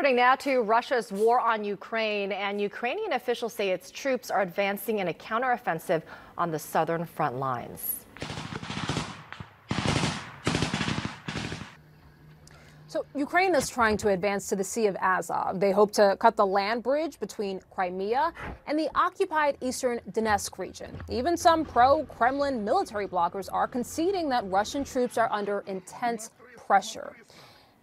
[0.00, 5.00] Turning now to Russia's war on Ukraine, and Ukrainian officials say its troops are advancing
[5.00, 6.00] in a counteroffensive
[6.38, 8.06] on the southern front lines.
[12.86, 15.60] So Ukraine is trying to advance to the Sea of Azov.
[15.60, 18.32] They hope to cut the land bridge between Crimea
[18.66, 20.98] and the occupied eastern Donetsk region.
[21.10, 27.14] Even some pro-Kremlin military bloggers are conceding that Russian troops are under intense pressure.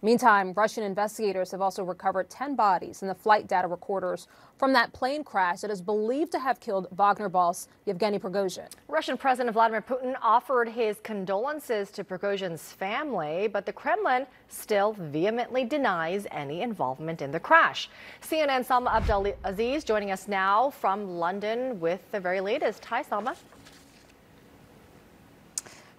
[0.00, 4.92] Meantime, Russian investigators have also recovered 10 bodies in the flight data recorders from that
[4.92, 8.68] plane crash that is believed to have killed Wagner boss Yevgeny Prigozhin.
[8.86, 15.64] Russian President Vladimir Putin offered his condolences to Prigozhin's family, but the Kremlin still vehemently
[15.64, 17.90] denies any involvement in the crash.
[18.22, 22.84] CNN Salma Abdelaziz joining us now from London with the very latest.
[22.84, 23.34] Hi, Salma.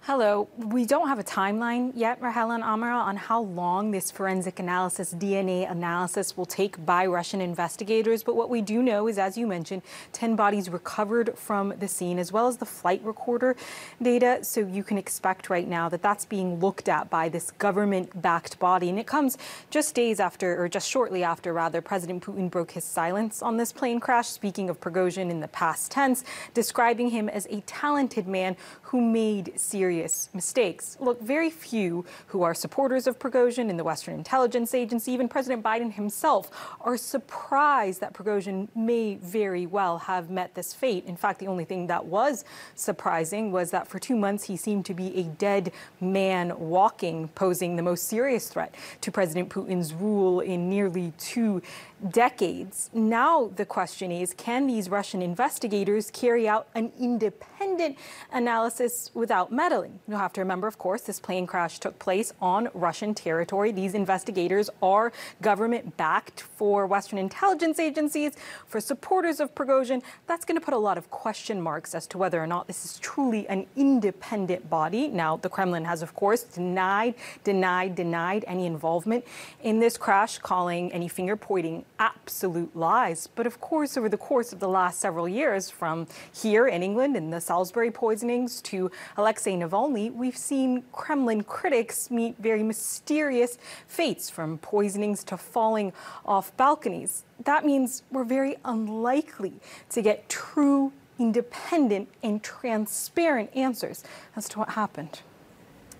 [0.04, 0.48] Hello.
[0.56, 5.12] We don't have a timeline yet, Rahel and Amara, on how long this forensic analysis,
[5.12, 8.22] DNA analysis, will take by Russian investigators.
[8.22, 12.18] But what we do know is, as you mentioned, 10 bodies recovered from the scene,
[12.18, 13.56] as well as the flight recorder
[14.00, 14.38] data.
[14.40, 18.58] So you can expect right now that that's being looked at by this government backed
[18.58, 18.88] body.
[18.88, 19.36] And it comes
[19.68, 23.70] just days after, or just shortly after, rather, President Putin broke his silence on this
[23.70, 28.56] plane crash, speaking of Prigozhin in the past tense, describing him as a talented man
[28.84, 29.89] who made serious
[30.34, 30.96] mistakes.
[31.00, 35.62] Look, very few who are supporters of Prigozhin in the Western Intelligence Agency, even President
[35.62, 41.04] Biden himself, are surprised that Prigozhin may very well have met this fate.
[41.06, 44.84] In fact, the only thing that was surprising was that for two months he seemed
[44.86, 50.40] to be a dead man walking, posing the most serious threat to President Putin's rule
[50.40, 51.62] in nearly two
[52.08, 52.90] decades.
[52.92, 57.98] Now the question is, can these Russian investigators carry out an independent
[58.32, 60.00] analysis without meddling?
[60.08, 63.72] You'll have to remember, of course, this plane crash took place on Russian territory.
[63.72, 68.32] These investigators are government backed for Western intelligence agencies,
[68.66, 70.02] for supporters of Prigozhin.
[70.26, 72.84] That's going to put a lot of question marks as to whether or not this
[72.84, 75.08] is truly an independent body.
[75.08, 77.14] Now, the Kremlin has, of course, denied,
[77.44, 79.24] denied, denied any involvement
[79.62, 83.28] in this crash, calling any finger pointing absolute lies.
[83.28, 87.14] But of course, over the course of the last several years, from here in England
[87.14, 94.30] and the Salisbury poisonings to Alexei Navalny, we've seen Kremlin critics meet very mysterious fates,
[94.30, 95.92] from poisonings to falling
[96.24, 97.24] off balconies.
[97.44, 99.52] That means we're very unlikely
[99.90, 104.02] to get true, independent, and transparent answers
[104.34, 105.20] as to what happened.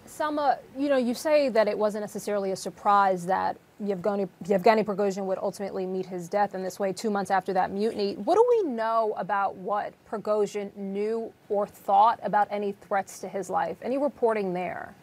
[0.06, 5.24] Salma, you know, you say that it wasn't necessarily a surprise that Yevgeny, Yevgeny Prigozhin
[5.24, 8.14] would ultimately meet his death in this way two months after that mutiny.
[8.14, 13.48] What do we know about what Prigozhin knew or thought about any threats to his
[13.48, 13.78] life?
[13.82, 14.94] Any reporting there?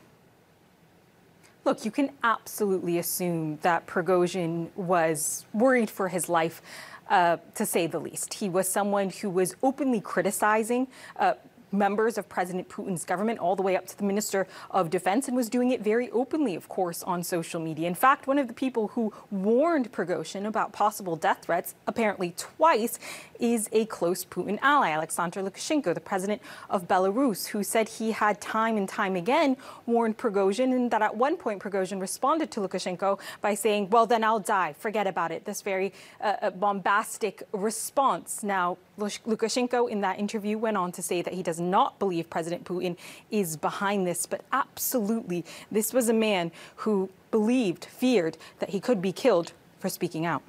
[1.66, 6.62] Look, you can absolutely assume that Prigozhin was worried for his life,
[7.10, 8.36] uh, to say the least.
[8.36, 10.88] He was someone who was openly criticizing
[11.18, 11.34] uh,
[11.72, 15.36] members of President Putin's government, all the way up to the Minister of Defense, and
[15.36, 17.88] was doing it very openly, of course, on social media.
[17.88, 23.00] In fact, one of the people who warned Prigozhin about possible death threats, apparently twice,
[23.40, 28.42] is a close Putin ally, Alexander Lukashenko, the president of Belarus, who said he had
[28.42, 33.20] time and time again warned Prigozhin, and that at one point Prigozhin responded to Lukashenko
[33.42, 34.74] by saying, Well, then I'll die.
[34.74, 35.46] Forget about it.
[35.46, 38.44] This very uh, uh bombastic response.
[38.44, 42.64] Now, Lukashenko in that interview went on to say that he does not believe President
[42.64, 42.96] Putin
[43.32, 49.02] is behind this, but absolutely, this was a man who believed, feared that he could
[49.02, 50.44] be killed for speaking out.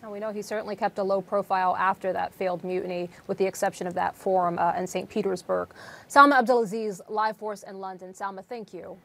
[0.00, 3.46] And we know he certainly kept a low profile after that failed mutiny, with the
[3.46, 5.08] exception of that forum uh, in St.
[5.08, 5.70] Petersburg.
[6.08, 8.12] Salma Abdelaziz, Live Force in London.
[8.12, 8.96] Salma, thank you.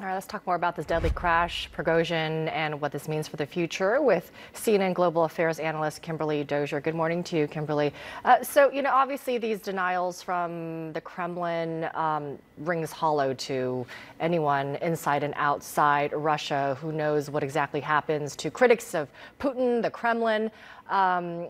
[0.00, 3.36] All right, let's talk more about this deadly crash, Prigozhin, and what this means for
[3.36, 6.80] the future with CNN Global Affairs analyst Kimberly Dozier.
[6.80, 7.92] Good morning to you, Kimberly.
[8.24, 13.84] Uh, so, you know, obviously these denials from the Kremlin um, rings hollow to
[14.20, 19.06] anyone inside and outside Russia who knows what exactly happens to critics of
[19.38, 20.50] Putin, the Kremlin.
[20.88, 21.48] Um,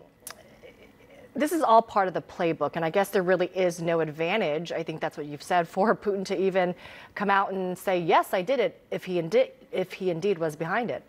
[1.35, 4.71] this is all part of the playbook, and I guess there really is no advantage.
[4.71, 6.75] I think that's what you've said for Putin to even
[7.15, 10.55] come out and say, "Yes, I did it," if he indeed if he indeed was
[10.55, 11.03] behind it.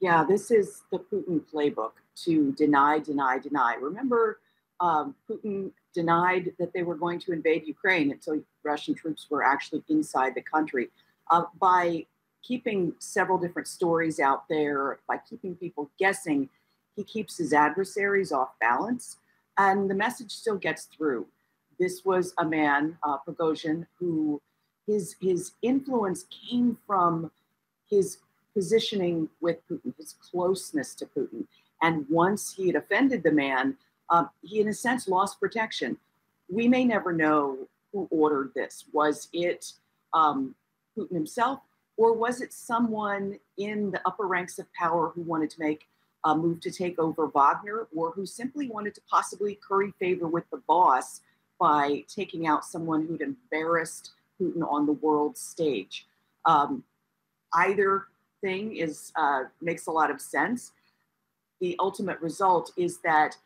[0.00, 1.92] Yeah, this is the Putin playbook
[2.24, 3.74] to deny, deny, deny.
[3.74, 4.40] Remember,
[4.80, 9.82] um, Putin denied that they were going to invade Ukraine until Russian troops were actually
[9.88, 10.90] inside the country.
[11.30, 12.06] Uh, by
[12.42, 16.48] keeping several different stories out there, by keeping people guessing
[16.98, 19.18] he keeps his adversaries off balance,
[19.56, 21.26] and the message still gets through.
[21.78, 24.42] This was a man, uh, Prigozhin, who
[24.84, 27.30] his his influence came from
[27.88, 28.18] his
[28.52, 31.46] positioning with Putin, his closeness to Putin.
[31.80, 33.76] And once he had offended the man,
[34.10, 35.98] um, he, in a sense, lost protection.
[36.48, 38.86] We may never know who ordered this.
[38.92, 39.72] Was it
[40.12, 40.56] um,
[40.96, 41.60] Putin himself,
[41.96, 45.86] or was it someone in the upper ranks of power who wanted to make
[46.24, 50.44] a move to take over Wagner, or who simply wanted to possibly curry favor with
[50.50, 51.20] the boss
[51.60, 56.06] by taking out someone who'd embarrassed Putin on the world stage?
[56.44, 56.84] Um,
[57.54, 58.04] either
[58.40, 60.72] thing is uh, makes a lot of sense.
[61.60, 63.36] The ultimate result is that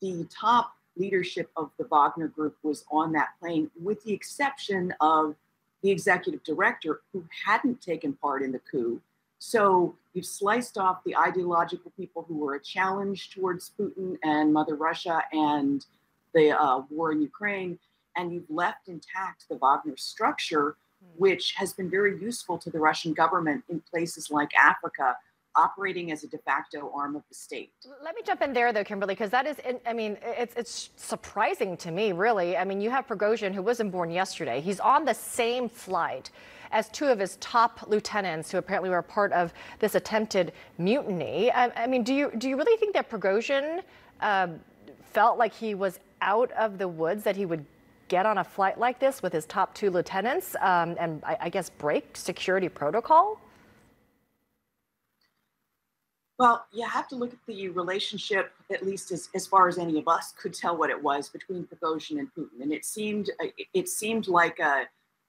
[0.00, 5.36] the top leadership of the Wagner Group was on that plane, with the exception of
[5.82, 9.00] the executive director who hadn't taken part in the coup.
[9.38, 14.74] So you've sliced off the ideological people who were a challenge towards Putin and Mother
[14.74, 15.84] Russia and
[16.34, 17.78] the uh, war in Ukraine,
[18.16, 21.10] and you've left intact the Wagner structure, hmm.
[21.16, 25.16] which has been very useful to the Russian government in places like Africa
[25.58, 27.72] operating as a de facto arm of the state.
[28.02, 31.76] Let me jump in there, though, Kimberly, because that is, I mean, it's, it's surprising
[31.78, 32.56] to me, really.
[32.56, 34.60] I mean, you have Prigozhin, who wasn't born yesterday.
[34.60, 36.30] He's on the same flight
[36.70, 41.50] as two of his top lieutenants, who apparently were part of this attempted mutiny.
[41.50, 43.82] I, I mean, do you do you really think that Prigozhin
[44.20, 44.48] uh,
[45.12, 47.64] felt like he was out of the woods, that he would
[48.08, 51.48] get on a flight like this with his top two lieutenants um, and I, I
[51.48, 53.40] guess break security protocol?
[56.38, 59.98] Well, you have to look at the relationship, at least as, as far as any
[59.98, 63.30] of us could tell what it was between Prigozhin and Putin, and it seemed
[63.74, 64.84] it seemed like a,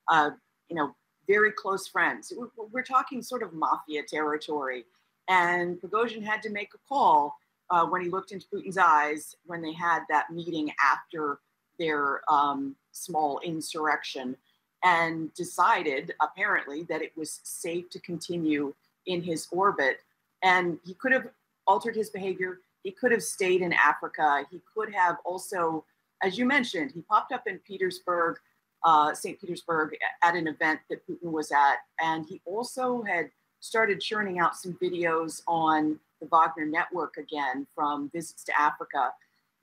[0.10, 0.32] a
[0.70, 0.96] you know
[1.28, 2.32] very close friends.
[2.36, 4.86] We're, we're, talking sort of mafia territory,
[5.28, 7.36] and Prigozhin had to make a call
[7.72, 11.40] uh, when he looked into Putin's eyes when they had that meeting after
[11.80, 14.38] their um, small insurrection,
[14.84, 18.76] and decided apparently that it was safe to continue
[19.08, 20.02] in his orbit
[20.44, 21.28] and he could have
[21.68, 22.60] altered his behavior.
[22.84, 24.46] He could have stayed in Africa.
[24.50, 25.86] He could have also,
[26.24, 28.38] as you mentioned, he popped up in Petersburg,
[28.84, 29.40] uh, St.
[29.40, 31.78] Petersburg, at an event that Putin was at.
[32.00, 38.10] And he also had started churning out some videos on the Wagner network again from
[38.10, 39.12] visits to Africa.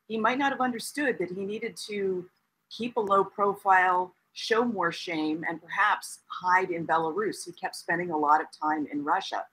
[0.06, 2.26] He might not have understood that he needed to
[2.70, 7.44] keep a low profile, show more shame, and perhaps hide in Belarus.
[7.44, 9.44] He kept spending a lot of time in Russia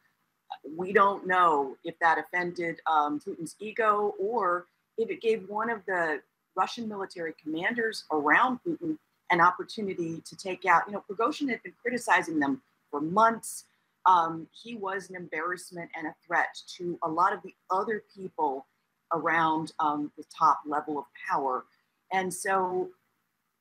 [0.77, 4.67] we don't know if that offended um, Putin's ego or
[4.97, 6.21] if it gave one of the
[6.55, 8.97] Russian military commanders around Putin
[9.31, 10.83] an opportunity to take out.
[10.87, 12.61] You know, Prigozhin had been criticizing them
[12.91, 13.65] for months.
[14.05, 18.67] Um, he was an embarrassment and a threat to a lot of the other people
[19.11, 21.65] around um, the top level of power.
[22.11, 22.89] And so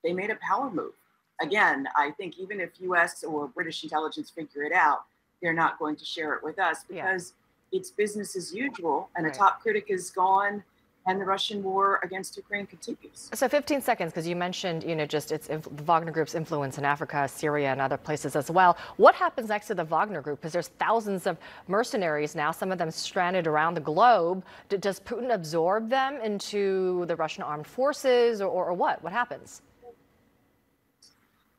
[0.05, 0.93] they made a power move.
[1.41, 5.05] Again, I think even if US or British intelligence figure it out,
[5.43, 7.35] they're not going to share it with us because
[7.73, 7.79] yeah.
[7.79, 9.35] it's business as usual and right.
[9.35, 10.63] a top critic is gone
[11.07, 13.29] and the Russian war against Ukraine continues.
[13.35, 16.85] So 15 seconds, because you mentioned, you know, just its the Wagner Group's influence in
[16.85, 18.77] Africa, Syria, and other places as well.
[18.97, 20.41] What happens next to the Wagner Group?
[20.41, 24.45] Because there's thousands of mercenaries now, some of them stranded around the globe.
[24.69, 29.03] D does Putin absorb them into the Russian armed forces, or, or, or what?
[29.03, 29.63] What happens?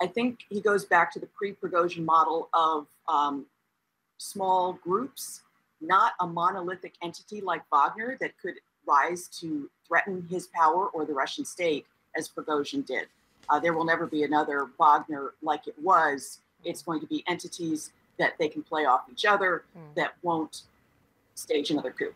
[0.01, 3.45] I think he goes back to the pre-Prigozhin model of um,
[4.24, 5.42] small groups,
[5.81, 8.56] not a monolithic entity like Wagner that could
[8.88, 13.08] rise to threaten his power or the Russian state as Prigozhin did.
[13.50, 16.39] Uh, there will never be another Wagner like it was.
[16.63, 19.96] It's going to be entities that they can play off each other mm.
[19.96, 20.63] that won't
[21.36, 22.13] stage another coup.